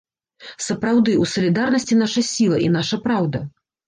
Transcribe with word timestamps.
Сапраўды, 0.67 1.11
у 1.25 1.27
салідарнасці 1.33 1.97
наша 1.99 2.23
сіла 2.31 2.57
і 2.69 2.71
наша 2.77 2.99
праўда! 3.05 3.43